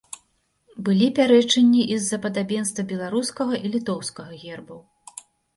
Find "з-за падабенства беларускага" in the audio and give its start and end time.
2.05-3.53